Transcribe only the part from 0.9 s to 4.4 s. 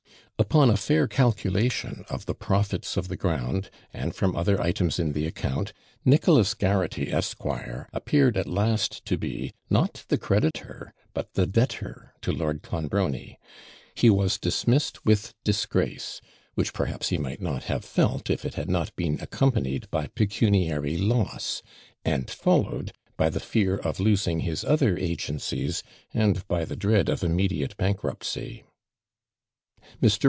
calculation of the profits of the ground, and from